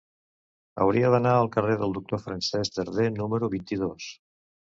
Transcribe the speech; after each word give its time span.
Hauria 0.85 1.11
d'anar 1.15 1.33
al 1.41 1.49
carrer 1.57 1.75
del 1.81 1.93
Doctor 1.97 2.21
Francesc 2.23 2.79
Darder 2.81 3.07
número 3.19 3.51
vint-i-dos. 3.57 4.09